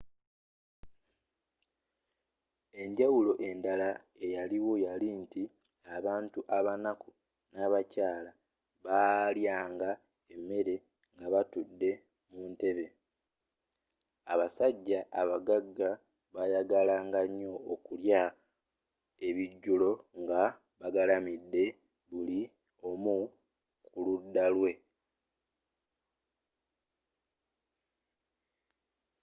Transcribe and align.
enjawulo 2.81 3.31
endala 3.49 3.89
eyaliwo 4.25 4.73
yali 4.85 5.07
nti 5.21 5.43
abantu 5.95 6.39
abanaku 6.57 7.09
n'abakyala 7.53 8.31
baalyanga 8.85 9.89
emere 10.35 10.75
nga 11.15 11.27
batudde 11.33 11.91
mu 12.31 12.41
ntebe 12.51 12.85
abasajja 14.31 14.99
abagagga 15.21 15.89
bayagalanga 16.35 17.19
nyo 17.37 17.53
okulya 17.73 18.21
ebijjulo 19.27 19.91
nga 20.19 20.41
bagalamidde 20.79 21.63
buli 22.09 22.39
omu 22.89 23.17
ku 23.87 23.97
ludda 24.05 24.45
lwe 24.55 24.71